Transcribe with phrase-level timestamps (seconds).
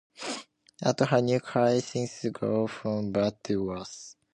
[0.81, 4.15] At her new college, things go from bad to worse.